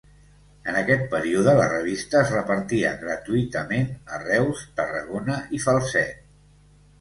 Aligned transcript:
En 0.71 0.77
aquest 0.77 1.03
període 1.09 1.51
la 1.59 1.67
revista 1.73 2.17
es 2.21 2.31
repartia 2.35 2.93
gratuïtament 3.03 3.85
a 4.17 4.23
Reus, 4.23 4.65
Tarragona 4.81 5.39
i 5.59 5.63
Falset. 5.69 6.27